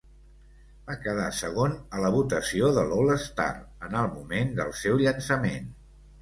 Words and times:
Va 0.85 0.93
quedar 1.01 1.27
segon 1.39 1.75
a 1.97 2.01
la 2.03 2.09
votació 2.15 2.71
de 2.79 2.85
l'all-star 2.93 3.47
en 3.89 3.99
el 4.01 4.09
moment 4.15 4.57
del 4.63 4.75
seu 4.81 4.99
llançament. 5.05 5.71